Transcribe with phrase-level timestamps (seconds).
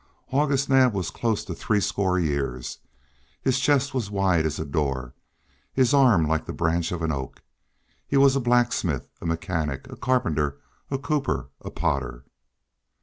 [0.31, 2.79] August Naab was close to threescore years;
[3.43, 5.13] his chest was wide as a door,
[5.75, 7.43] his arm like the branch of an oak.
[8.07, 10.59] He was a blacksmith, a mechanic, a carpenter,
[10.89, 12.25] a cooper, a potter.